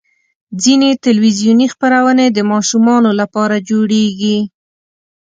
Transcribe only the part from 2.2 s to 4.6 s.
د ماشومانو لپاره جوړېږي.